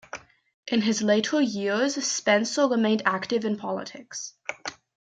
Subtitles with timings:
[0.65, 4.33] In his later years, Spencer remained active in politics.